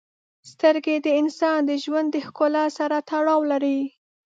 [0.51, 3.79] •سترګې د انسان د ژوند د ښکلا سره تړاو لري.